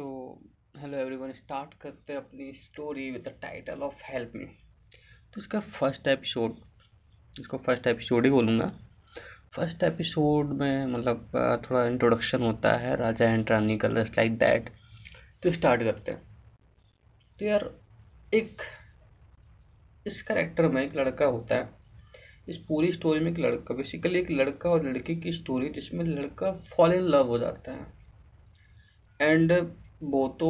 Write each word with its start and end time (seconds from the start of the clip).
तो 0.00 0.40
hello 0.78 0.98
everyone 0.98 1.32
start 1.32 1.74
करते 1.74 2.12
हैं 2.12 2.20
अपनी 2.20 2.52
story 2.52 3.10
with 3.10 3.22
the 3.22 3.28
title 3.42 3.80
of 3.82 3.94
help 4.04 4.32
me 4.34 4.44
तो 5.34 5.40
इसका 5.40 5.60
फ़र्स्ट 5.60 6.08
एपिसोड 6.08 6.54
इसको 7.40 7.58
फ़र्स्ट 7.58 7.86
एपिसोड 7.86 8.24
ही 8.24 8.30
बोलूँगा। 8.30 8.72
फ़र्स्ट 9.54 9.82
एपिसोड 9.82 10.52
में 10.52 10.86
मतलब 10.86 11.30
थोड़ा 11.64 11.84
इंट्रोडक्शन 11.86 12.42
होता 12.42 12.72
है, 12.72 12.96
Raja 12.96 13.30
and 13.30 13.50
Rani 13.50 13.76
colours 13.78 14.10
like 14.10 14.38
that 14.38 14.70
तो 15.42 15.52
स्टार्ट 15.52 15.82
करते 15.82 16.12
हैं। 16.12 16.22
तो 17.38 17.44
यार, 17.44 17.70
एक, 18.34 18.62
इस 20.06 20.22
करेक्टर 20.22 20.68
में 20.68 20.82
एक 20.82 20.96
लड़का 20.96 21.26
होता 21.26 21.54
है। 21.54 21.70
इस 22.48 22.56
पूरी 22.56 22.92
स्टोरी 22.92 23.20
में 23.20 23.30
एक 23.32 23.38
लड़का 23.38 23.74
बेसिकली 23.74 24.20
एक 24.20 24.30
लड़का 24.30 24.70
और 24.70 24.88
लड़की 24.88 25.16
की 25.16 25.32
स्टोरी 25.32 25.68
जिसमें 25.68 26.04
लड़का 26.04 26.52
फॉल 26.52 26.94
इन 26.94 27.00
लव 27.00 27.26
हो 27.26 27.38
जाता 27.38 27.72
है। 27.72 28.00
एंड 29.20 29.52
वो 30.02 30.36
तो 30.40 30.48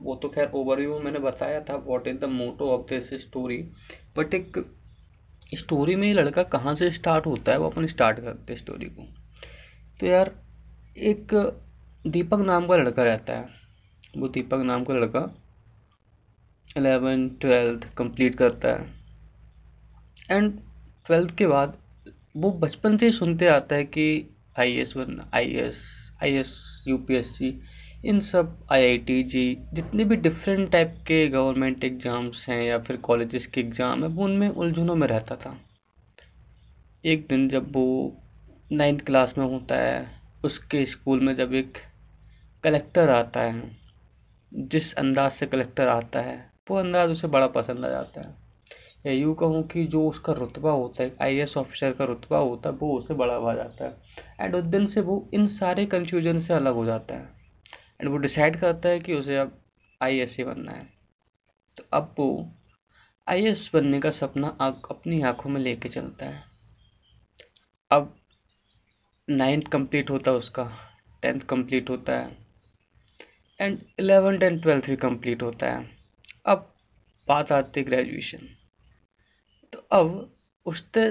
वो 0.00 0.14
तो 0.14 0.28
खैर 0.28 0.50
ओवरव्यू 0.54 0.98
मैंने 0.98 1.18
बताया 1.18 1.60
था 1.60 1.76
what 1.76 2.06
is 2.06 2.16
the 2.16 2.24
motto 2.24 2.70
of 2.70 2.82
this 2.88 3.14
story 3.22 3.58
but 4.16 4.34
एक 4.34 4.64
स्टोरी 5.54 5.96
में 5.96 6.08
ये 6.08 6.14
लड़का 6.14 6.42
कहाँ 6.42 6.74
से 6.74 6.90
स्टार्ट 6.90 7.26
होता 7.26 7.52
है, 7.52 7.58
वो 7.58 7.70
अपन 7.70 7.86
स्टार्ट 7.86 8.20
करते 8.20 8.52
हैं 8.52 8.60
स्टोरी 8.60 8.86
को। 8.86 9.02
तो 10.00 10.06
यार, 10.06 10.34
एक 10.96 11.34
दीपक 12.06 12.38
नाम 12.38 12.66
का 12.66 12.76
लड़का 12.76 13.02
रहता 13.02 13.32
है। 13.32 13.48
वो 14.18 14.28
दीपक 14.28 14.58
नाम 14.58 14.84
का 14.84 14.94
लड़का 14.94 15.36
एलेवन 16.76 17.28
ट्वेल्थ 17.28 17.94
कंप्लीट 17.94 18.34
करता 18.34 18.68
है। 18.68 18.94
एंड 20.30 20.58
ट्वेल्थ 21.06 21.36
के 21.36 21.46
बाद 21.46 21.78
वो 22.36 22.50
बचपन 22.50 22.96
से 22.96 23.06
ही 23.06 23.12
सुनते 23.12 23.46
आता 23.46 23.76
है 23.76 23.84
कि 23.84 24.28
आई 24.58 24.72
एस 24.72 24.92
बनना 24.96 25.30
I 25.34 25.52
S 25.52 25.82
I 26.22 26.32
S 26.32 26.84
U 26.88 26.98
P 26.98 27.14
S 27.14 27.26
C 27.26 27.60
इन 28.04 28.20
सब 28.20 28.56
आईआईटी 28.72 29.22
जी 29.22 29.58
जितने 29.74 30.04
भी 30.04 30.16
डिफरेंट 30.16 30.70
टाइप 30.72 30.94
के 31.06 31.26
गवर्नमेंट 31.28 31.84
एग्ज़ाम्स 31.84 32.48
हैं 32.48 32.62
या 32.62 32.78
फिर 32.78 32.96
कॉलेजेस 32.96 33.46
के 33.46 33.60
एग्ज़ाम 33.60 34.02
हैं, 34.02 34.08
वो 34.10 34.24
उनमें 34.24 34.48
उलझनों 34.48 34.94
में 34.94 35.06
रहता 35.08 35.36
था। 35.36 35.56
एक 37.04 37.26
दिन 37.28 37.48
जब 37.48 37.72
वो 37.72 38.16
नाइन्थ 38.72 39.04
क्लास 39.04 39.34
में 39.38 39.44
होता 39.44 39.76
है, 39.76 40.10
उसके 40.44 40.84
स्कूल 40.86 41.20
में 41.20 41.34
जब 41.36 41.54
एक 41.54 41.78
कलेक्टर 42.64 43.10
आता 43.10 43.40
है, 43.40 43.62
जिस 44.52 44.94
अंदाज 44.94 45.32
से 45.32 45.46
कलेक्टर 45.46 45.88
आता 45.88 46.20
है, 46.20 46.52
वो 46.70 46.76
अंदाज 46.76 47.10
उसे 47.10 47.28
बड़ा 47.28 47.46
पसंद 47.46 47.84
आ 47.84 47.88
जाता 47.88 48.20
है। 48.20 48.34
या 49.06 49.12
यूँ 49.12 49.34
कहूँ 49.34 49.62
कि 49.62 49.84
जो 49.84 50.08
उसका 50.08 50.32
रुतबा 50.32 50.70
होता 50.70 51.02
है 51.02 51.16
आई 51.22 51.42
ऑफिसर 51.42 51.92
का 51.92 52.04
रुतबा 52.04 52.38
होता 52.38 52.70
है, 52.70 52.76
वो 52.76 52.98
उसे 52.98 53.14
बड़ा 53.14 53.34
आ 53.34 53.54
जाता 53.54 53.84
है। 53.84 53.96
एंड 54.40 54.54
उस 54.54 54.64
दिन 54.64 54.86
से 54.86 55.00
वो 55.00 55.28
इन 55.34 55.46
सारे 55.46 55.86
कन्फ्यूज़न 55.86 56.40
से 56.40 56.54
अलग 56.54 56.74
हो 56.74 56.84
जाता 56.84 57.14
है। 57.14 57.39
एंड 58.00 58.08
वो 58.08 58.16
डिसाइड 58.16 58.60
करता 58.60 58.88
है 58.88 59.00
कि 59.00 59.14
उसे 59.14 59.36
अब 59.36 59.60
आई 60.00 60.18
एस 60.18 60.36
बनना 60.40 60.72
है। 60.72 60.86
तो 61.76 61.84
अब 61.92 62.14
वो 62.18 62.30
आई 63.26 63.52
बनने 63.74 64.00
का 64.00 64.10
सपना 64.10 64.48
अपनी 64.60 65.20
आँखों 65.22 65.50
में 65.50 65.60
लेके 65.60 65.88
चलता 65.88 66.26
है। 66.26 66.42
अब 67.90 68.16
नाइन्थ 69.28 69.68
कंप्लीट 69.68 70.10
होता 70.10 70.30
है 70.30 70.36
उसका 70.36 70.64
टेंथ 71.22 71.40
कंप्लीट 71.40 71.90
होता 71.90 72.12
है 72.12 72.36
एंड 73.60 73.78
एलेवेंथ 74.00 74.42
एंड 74.42 74.62
ट्वेल्थ 74.62 74.86
भी 74.86 74.96
कंप्लीट 74.96 75.42
होता 75.42 75.70
है। 75.70 75.88
अब 76.46 76.74
बात 77.28 77.52
आती 77.52 77.80
है 77.80 77.86
ग्रेजुएशन 77.86 78.48
तो 79.72 79.78
अब 79.92 80.36
उसने 80.66 81.04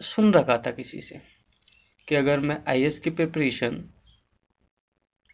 सुन 0.00 0.32
रखा 0.34 0.56
था 0.58 0.70
किसी 0.70 1.00
से 1.00 1.20
कि 2.08 2.14
अगर 2.14 2.40
मैं 2.40 2.62
आई 2.68 2.90
की 2.90 3.10
प्रिपरेशन 3.10 3.84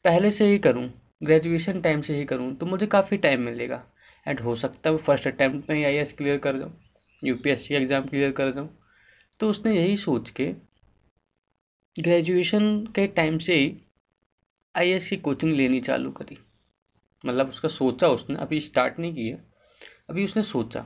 पहले 0.04 0.30
से 0.30 0.46
ही 0.46 0.58
करूँ 0.58 0.88
ग्रेजुएशन 1.22 1.80
टाइम 1.80 2.00
से 2.02 2.16
ही 2.16 2.24
करूँ 2.24 2.54
तो 2.56 2.66
मुझे 2.66 2.86
काफ़ी 2.86 3.16
टाइम 3.18 3.40
मिलेगा। 3.40 3.82
एंड 4.26 4.40
हो 4.40 4.54
सकता 4.56 4.90
है 4.90 4.96
फ़र्स्ट 4.98 5.26
अटैम्प्ट 5.26 5.70
में 5.70 5.84
आई 5.84 6.04
क्लियर 6.12 6.38
कर 6.38 6.58
जाऊँ 6.58 6.72
यू 7.22 7.36
एग्ज़ाम 7.46 8.06
क्लियर 8.06 8.30
कर 8.32 8.50
जाऊँ 8.50 8.68
तो 9.40 9.48
उसने 9.50 9.74
यही 9.76 9.96
सोच 9.96 10.30
के 10.30 10.52
ग्रेजुएशन 11.96 12.64
के 12.94 13.06
टाइम 13.08 13.38
से 13.38 13.54
ही 13.54 13.74
आई 14.74 14.98
की 15.00 15.16
कोचिंग 15.18 15.52
लेनी 15.52 15.80
चालू 15.80 16.10
करी। 16.10 16.38
मतलब 17.24 17.48
उसका 17.48 17.68
सोचा 17.68 18.08
उसने, 18.08 18.36
अभी 18.36 18.60
स्टार्ट 18.60 18.98
नहीं 18.98 19.14
किया, 19.14 19.36
अभी 20.10 20.24
उसने 20.24 20.42
सोचा। 20.42 20.84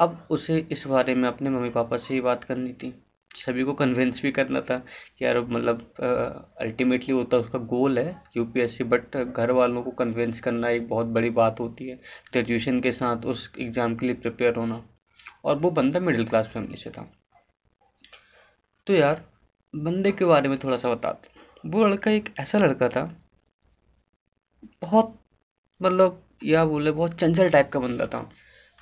अब 0.00 0.26
उसे 0.30 0.58
इस 0.72 0.86
बारे 0.86 1.14
में 1.14 1.28
अपने 1.28 1.50
मम्मी 1.50 1.70
पापा 1.70 1.96
से 1.96 2.14
ही 2.14 2.20
बात 2.20 2.44
करनी 2.44 2.72
थी। 2.72 2.94
सभी 3.34 3.62
को 3.64 3.72
कन्विंस 3.74 4.20
भी 4.22 4.30
करना 4.32 4.60
था 4.60 4.76
कि 5.18 5.24
यार 5.24 5.40
मतलब 5.40 5.80
अल्टीमेटली 6.60 7.14
होता 7.14 7.36
उसका 7.36 7.58
गोल 7.68 7.98
है 7.98 8.22
यूपीएससी 8.36 8.84
बट 8.84 9.16
घर 9.16 9.50
वालों 9.50 9.82
को 9.82 9.90
कन्विंस 9.98 10.40
करना 10.40 10.68
एक 10.70 10.88
बहुत 10.88 11.06
बड़ी 11.08 11.30
बात 11.32 11.60
होती 11.60 11.88
है 11.88 11.96
ग्रेजुएशन 12.32 12.80
के 12.80 12.92
साथ 12.92 13.24
उस 13.26 13.50
एग्ज़ाम 13.58 13.96
के 13.96 14.06
लिए 14.06 14.14
प्रिपेयर 14.16 14.56
होना। 14.56 14.82
और 15.44 15.56
वो 15.58 15.70
बंदा 15.72 16.00
मिडिल 16.00 16.26
क्लास 16.26 16.46
फैमिली 16.46 16.76
से 16.76 16.90
था। 16.90 17.10
तो 18.86 18.94
यार, 18.94 19.24
बंदे 19.74 20.12
के 20.12 20.24
बारे 20.24 20.48
में 20.48 20.58
थोड़ा 20.58 20.76
सा 20.76 20.90
बताते 20.90 21.40
वो 21.64 21.86
लड़का 21.86 22.10
एक 22.10 22.28
ऐसा 22.40 22.58
लड़का 22.58 22.88
था, 22.88 23.02
बहुत 24.82 25.18
मतलब 25.80 26.22
या 26.44 26.64
बोले 26.64 26.90
बहुत 26.92 27.18
चंचल 27.20 27.48
टाइप 27.50 27.70
का 27.72 27.80
बंदा 27.80 28.06
था। 28.06 28.20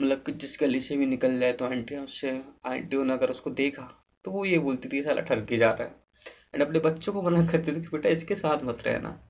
मतलब 0.00 0.22
कि 0.27 0.33
जिस 0.34 0.56
गली 0.60 0.81
से 0.81 0.97
भी 0.97 1.06
निकल 1.06 1.39
जाए 1.41 1.53
तो 1.53 1.65
आंटियाँ 1.65 2.03
उससे 2.05 2.31
आंटियों 2.66 3.05
ने 3.05 3.12
अगर 3.12 3.31
उसको 3.31 3.50
देखा 3.53 3.89
तो 4.25 4.31
वो 4.31 4.45
ये 4.45 4.59
बोलती 4.59 4.89
थी 4.89 5.03
साला 5.03 5.21
ठरके 5.21 5.57
जा 5.57 5.73
रहा 5.73 5.89
है। 5.89 5.95
एंड 6.55 6.63
अपने 6.63 6.79
बच्चों 6.79 7.13
को 7.13 7.23
मना 7.23 7.47
करती 7.47 7.73
थी 7.73 7.81
कि, 7.81 7.89
बेटा, 7.89 8.09
इसके 8.09 8.35
साथ 8.35 8.63
मत 8.63 8.83
रहना। 8.87 9.27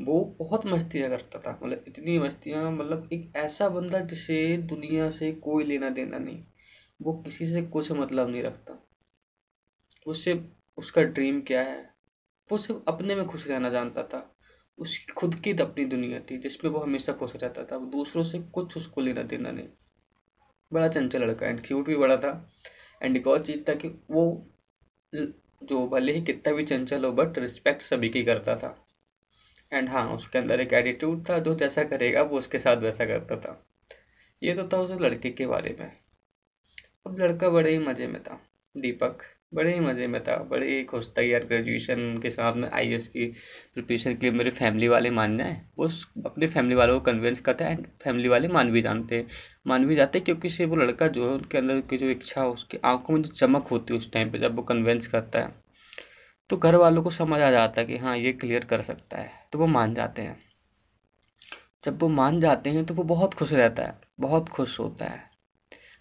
वो 0.00 0.36
बहुत 0.38 0.66
मस्तियाँ 0.66 1.10
करता 1.10 1.38
था 1.38 1.60
मतलब 1.62 1.84
इतनी 1.88 2.18
मस्तियाँ 2.18 2.72
मतलब 2.72 3.10
एक 3.12 3.32
ऐसा 3.36 3.68
बंदा 3.68 4.00
जिसे 4.00 4.56
दुनिया 4.56 5.10
से 5.10 5.32
कोई 5.32 5.64
लेना 5.64 5.90
देना 5.90 6.18
नहीं, 6.18 6.44
वो 7.02 7.22
किसी 7.22 7.46
से 7.46 7.62
कुछ 7.62 7.92
मतलब 7.92 8.28
नहीं 8.28 8.42
रखता। 8.42 8.88
उससे 10.06 10.44
उसका 10.76 11.02
ड्रीम 11.02 11.40
क्या 11.40 11.62
है? 11.62 11.90
वो 12.52 12.58
सिर्फ़ 12.58 12.82
अपने 12.88 13.14
में 13.14 13.26
खुश 13.26 13.46
रहना 13.46 13.70
जानता 13.70 14.02
था। 14.02 14.36
उसकी 14.78 15.12
खुद 15.12 15.34
की 15.34 15.52
अपनी 15.52 15.84
दुनिया 15.84 16.20
थी, 16.20 16.38
जिसमें 16.38 16.70
वो 16.70 16.78
हमेशा 16.78 17.12
खुश 17.12 17.36
रहता 17.36 17.64
था। 17.64 17.76
वो 17.76 17.86
दूसरों 17.86 18.24
से 18.24 18.38
कुछ 18.38 18.76
उसको 18.76 19.00
लेना 19.00 19.22
देना 19.22 19.50
नहीं। 19.50 19.68
बड़ा 20.72 20.88
चंचल 20.88 21.22
लड़का 21.22 21.46
एंड 21.46 21.66
क्यूट 21.66 21.86
भी 21.86 21.96
बड़ा 21.96 22.16
था। 22.16 22.52
एंड 23.02 23.16
एक 23.16 23.24
चीज़ 23.46 23.62
था 23.68 23.74
कि 23.74 23.88
वो 24.10 24.24
जो 25.62 25.86
भले 25.88 26.12
ही 26.12 26.22
कितना 26.22 26.52
भी 26.52 26.64
चंचल 26.64 27.04
हो 27.04 27.12
बट 27.12 27.38
रिस्पेक्ट 27.38 27.82
सभी 27.82 28.08
की 28.08 28.24
करता 28.24 28.56
था। 28.56 28.86
एंड 29.72 29.88
हाँ 29.88 30.06
उसके 30.08 30.38
अंदर 30.38 30.60
एक 30.60 30.72
एटीट्यूड 30.72 31.28
था, 31.28 31.38
जो 31.38 31.54
जैसा 31.54 31.84
करेगा, 31.84 32.22
वो 32.22 32.38
उसके 32.38 32.58
साथ 32.58 32.76
वैसा 32.76 33.06
करता 33.06 33.36
था। 33.36 33.66
ये 34.42 34.54
तो 34.54 34.68
था 34.68 34.80
उस 34.80 35.00
लड़के 35.00 35.30
के 35.30 35.46
बारे 35.46 35.76
में। 35.80 35.90
अब 37.06 37.18
लड़का 37.18 37.48
बड़े 37.48 37.72
ही 37.72 37.78
मज़े 37.78 38.06
में 38.06 38.22
था, 38.22 38.40
दीपक। 38.76 39.22
बड़े 39.52 39.72
ही 39.74 39.80
मज़े 39.80 40.06
में 40.06 40.22
था, 40.24 40.36
बड़े 40.42 40.66
ही 40.68 40.82
खुश 40.84 41.08
था 41.18 41.22
यार 41.22 41.44
ग्रेजुएशन 41.44 42.18
के 42.22 42.30
साथ 42.30 42.56
में 42.56 42.68
आई 42.70 42.96
की 42.96 43.26
प्रिपरेशन 43.74 44.14
के 44.14 44.26
लिए 44.26 44.30
मेरे 44.30 44.50
फैमिली 44.50 44.88
वाले 44.88 45.10
मान 45.10 45.36
जाए। 45.38 45.60
वो 45.78 45.88
अपने 46.26 46.46
फैमिली 46.46 46.74
वालों 46.74 46.98
को 46.98 47.04
कन्विंस 47.06 47.40
करता 47.40 47.64
है 47.64 47.72
एंड 47.72 47.86
फैमिली 48.02 48.28
वाले 48.28 48.48
मान 48.48 48.70
भी 48.72 48.82
जानते 48.82 49.16
हैं। 49.16 49.26
मान 49.66 49.86
भी 49.86 49.96
जाते 49.96 50.18
हैं 50.18 50.24
क्योंकि 50.24 50.50
से 50.50 50.64
वो 50.64 50.76
लड़का 50.76 51.08
जो 51.08 51.28
है, 51.28 51.34
उनके 51.34 51.58
अंदर 51.58 51.80
की 51.80 51.98
जो 51.98 52.10
इच्छा, 52.10 52.44
उसकी 52.44 52.78
आँखों 52.84 53.14
में 53.14 53.22
जो 53.22 53.32
चमक 53.32 53.68
होती 53.68 53.94
है 53.94 53.98
उस 53.98 54.12
टाइम 54.12 54.30
पर 54.30 54.38
जब 54.38 54.56
वो 54.56 54.62
कन्विंस 54.62 55.06
करता 55.06 55.38
है 55.38 55.58
तो 56.50 56.56
घर 56.56 56.74
वालों 56.74 57.02
को 57.02 57.10
समझ 57.10 57.40
आ 57.40 57.50
जाता 57.50 57.80
है 57.80 57.86
कि 57.86 57.96
हाँ 57.96 58.16
ये 58.18 58.32
क्लियर 58.32 58.64
कर 58.64 58.82
सकता 58.82 59.18
है। 59.18 59.30
तो 59.52 59.58
वो 59.58 59.66
मान 59.66 59.94
जाते 59.94 60.22
हैं। 60.22 60.36
जब 61.84 62.00
वो 62.02 62.08
मान 62.08 62.40
जाते 62.40 62.70
हैं 62.70 62.84
तो 62.86 62.94
वो 62.94 63.02
बहुत 63.04 63.34
खुश 63.34 63.52
रहता 63.52 63.82
है, 63.82 63.98
बहुत 64.20 64.48
खुश 64.48 64.78
होता 64.80 65.04
है। 65.04 65.29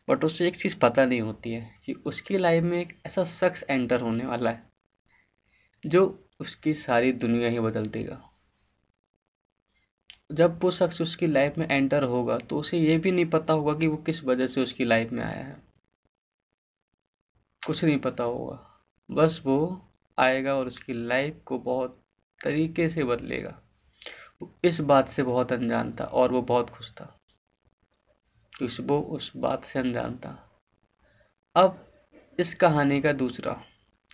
बट 0.09 0.24
उसे 0.24 0.47
एक 0.47 0.56
चीज़ 0.56 0.78
पता 0.78 1.06
नहीं 1.06 1.22
होती 1.22 1.52
है 1.52 1.80
कि 1.86 1.94
उसकी 1.94 2.38
लाइफ 2.38 2.64
में 2.64 2.81
एक 2.81 3.02
ऐसा 3.06 3.24
शख्स 3.25 3.64
एंटर 3.70 4.02
होने 4.02 4.25
वाला 4.25 4.50
है, 4.50 4.64
जो 5.86 6.30
उसकी 6.40 6.74
सारी 6.74 7.12
दुनिया 7.12 7.50
ही 7.50 7.59
बदल 7.59 7.86
देगा। 7.88 8.30
जब 10.32 10.64
वो 10.64 10.72
शख्स 10.72 11.02
उसकी 11.02 11.28
लाइफ 11.28 11.58
में 11.58 11.67
एंटर 11.72 12.03
होगा 12.03 12.38
तो 12.38 12.59
उसे 12.59 12.78
ये 12.78 12.97
भी 12.97 13.11
नहीं 13.11 13.26
पता 13.26 13.53
होगा 13.53 13.73
कि 13.73 13.88
वो 13.88 13.97
किस 13.97 14.23
वजह 14.23 14.47
से 14.47 14.61
उसकी 14.61 14.85
लाइफ 14.85 15.11
में 15.11 15.23
आया 15.23 15.46
है। 15.46 15.61
कुछ 17.67 17.84
नहीं 17.84 17.97
पता 17.97 18.23
होगा। 18.23 18.85
बस 19.11 19.41
वो 19.46 19.90
आएगा 20.20 20.56
और 20.56 20.67
उसकी 20.67 20.94
लाइफ 20.94 21.41
को 21.46 21.59
बहुत 21.59 22.02
तरीके 22.44 22.90
से 22.90 23.03
बदलेगा। 23.03 23.59
इस 24.64 24.79
बात 24.79 25.09
से 25.09 25.23
बहुत 25.23 25.52
अनजान 25.52 25.96
था 26.00 26.06
और 26.06 26.32
वो 26.32 26.41
बहुत 26.41 26.70
खुश 26.70 26.91
था। 26.91 27.19
खुशबू 28.59 28.96
उस 29.09 29.32
बात 29.38 29.66
से 29.66 29.79
अनजान 29.79 30.16
था 30.16 30.32
अब 31.56 31.85
इस 32.40 32.53
कहानी 32.53 33.02
का 33.02 33.11
दूसरा 33.14 33.52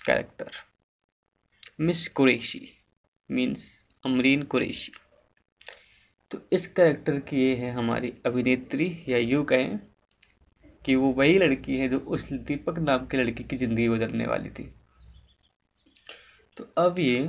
character 0.05 0.51
miss 1.79 2.07
Qureshi 2.07 2.67
means 3.29 3.65
Amreen 4.05 4.43
Qureshi 4.43 4.91
तो 6.31 6.41
इस 6.53 6.67
कैरेक्टर 6.67 7.19
की 7.19 7.37
ये 7.37 7.55
है 7.55 7.71
हमारी 7.71 8.13
अभिनेत्री, 8.25 9.05
या 9.09 9.17
यूँ 9.17 9.43
कहें 9.45 9.77
कि 10.85 10.95
वो 10.95 11.11
वही 11.11 11.37
लड़की 11.37 11.77
है 11.77 11.89
जो 11.89 11.99
उस 11.99 12.31
दीपक 12.31 12.79
नाम 12.79 13.05
के 13.05 13.17
लड़की 13.17 13.43
की 13.43 13.55
ज़िंदगी 13.55 13.89
बदलने 13.89 14.25
वाली 14.27 14.49
थी। 14.49 14.63
तो 16.57 16.67
अब 16.77 16.99
ये 16.99 17.19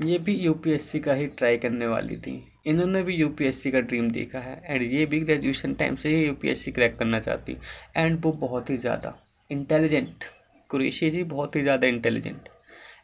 ये 0.00 0.18
भी 0.18 0.34
यूपीएससी 0.34 1.00
का 1.00 1.12
ही 1.12 1.26
ट्राई 1.26 1.58
करने 1.58 1.86
वाली 1.86 2.16
थी। 2.16 2.36
इन्होंने 2.66 3.02
भी 3.02 3.14
यूपीएससी 3.14 3.70
का 3.70 3.80
ड्रीम 3.80 4.10
देखा 4.10 4.38
है 4.38 4.60
एंड 4.64 4.82
ये 4.92 5.04
भी 5.06 5.20
ग्रेजुएशन 5.20 5.74
टाइम 5.74 5.96
से 5.96 6.08
ही 6.08 6.24
यूपीएससी 6.26 6.72
क्रैक 6.72 6.96
करना 6.98 7.20
चाहती। 7.20 7.56
एंड 7.96 8.20
वो 8.24 8.32
बहुत 8.40 8.70
ही 8.70 8.76
ज़्यादा 8.76 9.14
इंटेलिजेंट 9.50 10.24
कुरेशी 10.70 11.10
जी 11.10 11.22
बहुत 11.24 11.56
ही 11.56 11.62
ज़्यादा 11.62 11.86
इंटेलिजेंट 11.86 12.48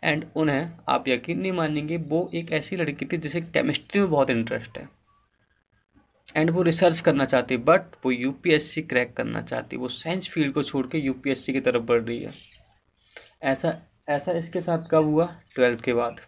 एंड 0.05 0.25
उन्हें 0.37 0.71
आप 0.89 1.09
यकीन 1.09 1.39
नहीं 1.41 1.53
मानेंगे, 1.53 1.97
वो 1.97 2.31
एक 2.35 2.53
ऐसी 2.53 2.77
लड़की 2.77 3.07
थी 3.07 3.17
जिसे 3.19 3.41
केमिस्ट्री 3.43 4.01
में 4.01 4.11
बहुत 4.11 4.31
इंटरेस्ट 4.31 4.79
है। 4.79 4.89
एंड 6.37 6.51
वो 6.51 6.63
रिसर्च 6.63 7.01
करना 7.01 7.25
चाहती 7.25 7.57
बट 7.59 7.97
वो 8.05 8.11
यूपीएससी 8.11 8.83
क्रैक 8.83 9.13
करना 9.17 9.41
चाहती। 9.43 9.77
वो 9.77 9.89
साइंस 9.91 10.29
फ़ील्ड 10.31 10.53
को 10.55 10.63
छोड़ 10.63 10.87
के 10.87 10.99
यूपीएससी 10.99 11.53
की 11.53 11.61
तरफ़ 11.61 11.83
बढ़ 11.83 12.03
रही 12.03 12.19
है। 12.19 12.31
ऐसा 13.45 13.77
ऐसा 14.09 14.33
इसके 14.33 14.61
साथ 14.61 14.89
कब 14.91 15.05
हुआ? 15.05 15.27
ट्वेल्थ 15.55 15.81
के 15.81 15.93
बाद। 15.95 16.21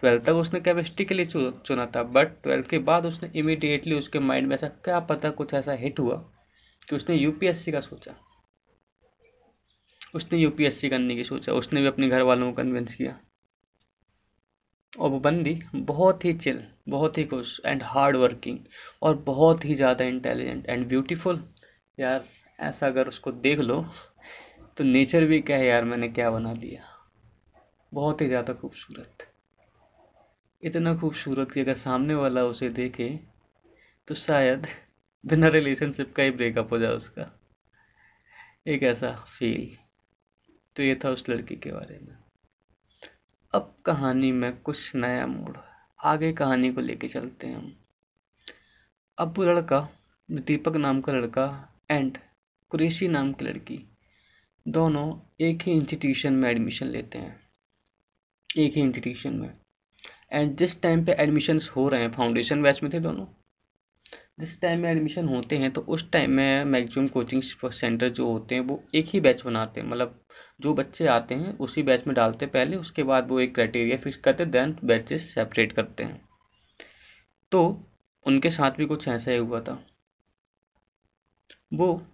ट्वेल्थ 0.00 0.24
तक 0.24 0.32
उसने 0.34 0.60
केमिस्ट्री 0.60 1.04
के 1.04 1.14
लिए 1.14 1.26
चुना 1.26 1.86
था 1.96 2.02
बट 2.04 2.28
ट्वेल्थ 2.42 2.68
के 2.68 2.78
बाद 2.80 3.06
उसने 3.06 3.30
इमीडिएटली 3.38 3.94
उसके 3.94 4.18
माइंड 4.20 4.48
में 4.48 4.54
ऐसा 4.56 4.68
क्या 4.84 5.00
पता 5.06 5.30
कुछ 5.32 5.54
ऐसा 5.54 5.72
हिट 5.76 6.00
हुआ 6.00 6.16
कि 6.88 6.96
उसने 6.96 7.16
यूपीएससी 7.16 7.72
का 7.72 7.80
सोचा। 7.80 8.14
उसने 10.14 10.38
यूपीएससी 10.38 10.88
करने 10.88 11.16
की 11.16 11.24
सोचा, 11.24 11.52
उसने 11.52 11.80
भी 11.80 11.86
अपने 11.86 12.08
घर 12.08 12.22
वालों 12.22 12.50
को 12.50 12.56
कन्विंस 12.56 12.94
किया। 12.94 13.18
और 14.92 15.10
वो 15.10 15.18
बंदी, 15.20 15.58
बहुत 15.76 16.24
ही 16.24 16.32
चिल 16.34 16.62
बहुत 16.88 17.18
ही 17.18 17.24
खुश 17.24 17.60
एंड 17.66 17.82
हार्ड 17.82 18.16
वर्किंग 18.16 18.58
और 19.02 19.16
बहुत 19.26 19.64
ही 19.64 19.74
ज़्यादा 19.74 20.04
इंटेलिजेंट 20.04 20.68
एंड 20.68 20.86
ब्यूटीफुल 20.88 21.42
यार, 21.98 22.24
ऐसा 22.58 22.86
अगर 22.86 23.08
उसको 23.08 23.32
देख 23.32 23.58
लो 23.60 23.84
तो 24.76 24.84
नेचर 24.84 25.24
भी 25.24 25.40
क्या 25.40 25.56
है 25.56 25.66
यार, 25.66 25.84
मैंने 25.84 26.08
क्या 26.10 26.30
बना 26.30 26.54
दिया? 26.54 26.82
बहुत 27.92 28.20
ही 28.20 28.26
ज़्यादा 28.28 28.52
खूबसूरत। 28.54 29.26
इतना 30.62 30.94
खूबसूरत 30.96 31.52
कि 31.52 31.60
अगर 31.60 31.74
सामने 31.74 32.14
वाला 32.14 32.44
उसे 32.44 32.68
देखे 32.68 33.08
तो 34.08 34.14
शायद 34.14 34.66
बिना 35.24 35.48
रिलेशनशिप 35.48 36.14
का 36.14 36.22
ही 36.22 36.30
ब्रेकअप 36.30 36.72
हो 36.72 36.78
जाए 36.78 36.92
उसका। 36.92 37.30
एक 38.66 38.82
ऐसा 38.82 39.12
फील 39.38 39.76
तो 40.76 40.82
ये 40.82 40.94
था 41.04 41.10
उस 41.10 41.28
लड़की 41.28 41.56
के 41.56 41.72
बारे 41.72 41.98
में। 42.02 42.16
अब 43.54 43.74
कहानी 43.86 44.32
में 44.32 44.56
कुछ 44.56 44.94
नया 44.94 45.26
मोड़ 45.26 45.56
आगे 46.00 46.32
कहानी 46.32 46.72
को 46.72 46.80
लेके 46.80 47.08
चलते 47.08 47.46
हैं 47.46 47.56
हम। 47.56 47.76
अब 49.18 49.38
वो 49.38 49.44
लड़का, 49.44 49.88
दीपक 50.28 50.76
नाम 50.76 51.00
का 51.00 51.12
लड़का 51.12 51.46
एंड 51.90 52.18
कुरेशी 52.70 53.08
नाम 53.08 53.32
की 53.32 53.44
लड़की, 53.44 53.80
दोनों 54.68 55.18
एक 55.40 55.62
ही 55.62 55.72
इंस्टीट्यूशन 55.72 56.32
में 56.32 56.50
एडमिशन 56.50 56.86
लेते 56.86 57.18
हैं। 57.18 57.40
एक 58.56 58.74
ही 58.74 58.80
इंस्टीट्यूशन 58.80 59.34
में। 59.34 59.59
एंड 60.32 60.56
जिस 60.56 60.82
टाइम 60.82 61.04
पे 61.04 61.12
एडमिशन्स 61.12 61.70
हो 61.70 61.88
रहे 61.88 62.00
हैं 62.00 62.12
फाउंडेशन 62.12 62.62
बैच 62.62 62.82
में 62.82 62.92
थे 62.92 63.00
दोनों? 63.00 63.26
जिस 64.40 64.60
टाइम 64.60 64.80
में 64.80 64.90
एडमिशन 64.90 65.28
होते 65.28 65.58
हैं 65.58 65.70
तो 65.70 65.80
उस 65.80 66.10
टाइम 66.10 66.30
में 66.30 66.64
मैक्सिमम 66.64 67.06
कोचिंग 67.06 67.42
सेंटर 67.42 68.08
जो 68.08 68.32
होते 68.32 68.54
हैं, 68.54 68.62
वो 68.62 68.84
एक 68.94 69.06
ही 69.06 69.20
बैच 69.20 69.42
बनाते 69.42 69.80
हैं। 69.80 69.88
मतलब 69.88 70.24
जो 70.60 70.74
बच्चे 70.74 71.06
आते 71.06 71.34
हैं, 71.34 71.58
उसी 71.58 71.82
बैच 71.82 72.06
में 72.06 72.16
डालते 72.16 72.44
हैं 72.44 72.52
पहले, 72.52 72.76
उसके 72.76 73.02
बाद 73.02 73.28
वो 73.28 73.40
एक 73.40 73.54
क्राइटेरिया 73.54 73.96
फिक्स 73.96 74.18
करते 74.18 74.42
हैं 74.42 74.52
देन 74.52 74.76
बैचेस 74.84 75.34
सेपरेट 75.34 75.72
करते 75.72 76.04
हैं। 76.04 76.28
तो 77.52 77.86
उनके 78.26 78.50
साथ 78.50 78.70
भी 78.70 78.86
कुछ 78.86 79.08
ऐसा 79.08 79.30
ही 79.30 79.36
हुआ 79.36 79.60
था। 79.60 79.86
वो, 81.74 82.06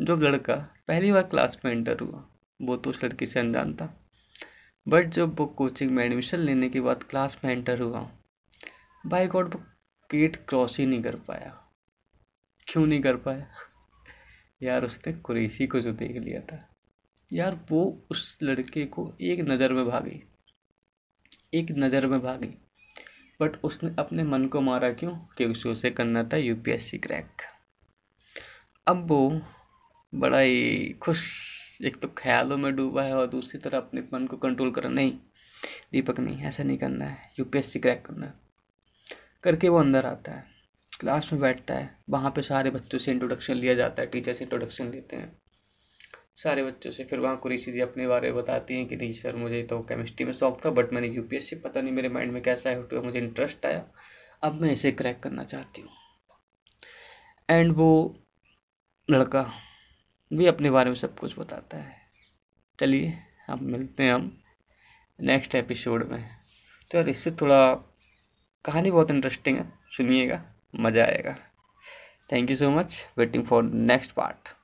जो 0.00 0.16
लड़का, 0.16 0.54
पहली 0.88 1.12
बार 1.12 1.22
क्लास 1.22 1.58
में 1.64 1.72
एंटर 1.72 2.00
हुआ, 2.00 2.28
वो 2.62 2.76
तो 2.76 2.90
उस 2.90 3.04
लड़की 3.04 3.26
से 3.26 3.40
अनजान 3.40 3.74
था। 3.74 4.07
बट 4.88 5.06
जब 5.06 5.40
वो 5.40 5.46
कोचिंग 5.46 5.90
में 5.90 6.04
एडमिशन 6.04 6.38
लेने 6.38 6.68
के 6.68 6.80
बाद 6.80 7.02
क्लास 7.02 7.38
में 7.44 7.52
एंटर 7.52 7.80
हुआ 7.80 8.10
बाई 9.06 9.26
गॉड 9.26 9.54
वो 9.54 9.60
गेट 10.10 10.36
क्रॉस 10.36 10.78
ही 10.78 10.86
नहीं 10.86 11.02
कर 11.02 11.16
पाया। 11.16 11.64
क्यों 12.68 12.86
नहीं 12.86 13.00
कर 13.00 13.16
पाया? 13.16 13.46
यार 14.62 14.84
उसने 14.84 15.12
कुरेशी 15.12 15.66
को 15.66 15.80
जो 15.80 15.92
देख 15.92 16.16
लिया 16.16 16.40
था। 16.40 16.68
यार 17.32 17.60
वो 17.70 18.06
उस 18.10 18.38
लड़के 18.42 18.86
को 18.86 19.14
एक 19.20 19.40
नज़र 19.40 19.72
में 19.72 19.86
भागी। 19.86 20.22
एक 21.54 21.66
नज़र 21.70 22.06
में 22.06 22.20
भागी। 22.20 22.58
बट 23.40 23.64
उसने 23.64 23.94
अपने 23.98 24.24
मन 24.24 24.46
को 24.46 24.60
मारा 24.60 24.92
क्यों? 24.92 25.16
क्योंकि 25.16 25.68
उसे 25.68 25.90
करना 25.90 26.24
था 26.24 26.36
यूपीएससी 26.36 26.98
क्रैक 26.98 27.42
अब 28.86 29.08
वो 29.08 29.40
बड़ा 30.14 30.38
ही 30.38 30.90
खुश 30.90 31.28
एक 31.84 32.00
तो 32.00 32.08
ख्यालों 32.08 32.56
में 32.56 32.76
डूबा 32.76 33.02
है 33.02 33.14
और 33.14 33.26
दूसरी 33.26 33.60
तरफ़ 33.60 33.74
अपने 33.74 34.02
मन 34.14 34.26
को 34.26 34.36
कंट्रोल 34.36 34.70
कर 34.70 34.88
नहीं, 34.88 35.12
दीपक 35.92 36.20
नहीं, 36.20 36.42
ऐसा 36.42 36.62
नहीं 36.62 36.78
करना 36.78 37.04
है। 37.04 37.30
यूपीएससी 37.38 37.78
क्रैक 37.78 38.06
करना 38.06 38.26
है। 38.26 38.34
करके 39.42 39.68
वो 39.68 39.78
अंदर 39.78 40.06
आता 40.06 40.32
है। 40.32 40.44
क्लास 41.00 41.32
में 41.32 41.42
बैठता 41.42 41.74
है। 41.74 41.98
वहाँ 42.10 42.30
पे 42.30 42.42
सारे 42.42 42.70
बच्चों 42.70 42.98
से 42.98 43.10
इंट्रोडक्शन 43.10 43.54
लिया 43.54 43.74
जाता 43.74 44.02
है। 44.02 44.08
टीचर 44.08 44.34
से 44.34 44.44
इंट्रोडक्शन 44.44 44.90
लेते 44.90 45.16
हैं। 45.16 45.36
सारे 46.36 46.64
बच्चों 46.64 46.90
से 46.90 47.04
फिर 47.04 47.18
वहाँ 47.18 47.36
कुरेशी 47.36 47.72
जी 47.72 47.80
अपने 47.80 48.06
बारे 48.06 48.32
में 48.32 48.42
बताती 48.42 48.74
हैं 48.74 48.86
कि 48.86 48.96
नहीं 48.96 49.12
सर, 49.12 49.36
मुझे 49.36 49.62
तो 49.62 49.78
केमिस्ट्री 49.80 50.26
में 50.26 50.32
शौक 50.32 50.64
था 50.66 50.70
बट 50.70 50.92
मैंने 50.92 51.08
यूपीएससी 51.08 51.56
पता 51.56 51.80
नहीं 51.80 51.92
मेरे 51.92 52.08
माइंड 52.08 52.32
में 52.32 52.42
कैसा 52.42 52.70
है 52.70 52.86
तो 52.86 53.02
मुझे 53.02 53.18
इंटरेस्ट 53.18 53.66
आया। 53.66 53.84
अब 54.42 54.60
मैं 54.60 54.72
इसे 54.72 54.92
क्रैक 54.92 55.20
करना 55.20 55.44
चाहती 55.44 55.80
हूँ। 55.80 55.90
एंड 57.50 57.72
वो 57.72 58.18
लड़का 59.10 59.52
भी 60.32 60.46
अपने 60.46 60.70
बारे 60.70 60.90
में 60.90 60.96
सब 60.96 61.18
कुछ 61.18 61.38
बताता 61.38 61.76
है। 61.76 61.96
चलिए, 62.80 63.18
अब 63.48 63.62
मिलते 63.62 64.02
हैं 64.02 64.14
हम 64.14 64.42
नेक्स्ट 65.20 65.54
एपिसोड 65.54 66.08
में। 66.08 66.30
तो 66.90 66.98
यार, 66.98 67.08
इससे 67.08 67.30
थोड़ा 67.30 67.74
कहानी 68.64 68.90
बहुत 68.90 69.10
इंटरेस्टिंग 69.10 69.58
है, 69.58 69.72
सुनिएगा, 69.96 70.44
मज़ा 70.76 71.04
आएगा। 71.04 71.36
Thank 72.32 72.50
you 72.50 72.56
so 72.56 72.70
much 72.70 73.06
waiting 73.18 73.46
for 73.46 73.62
next 73.62 74.12
part 74.12 74.57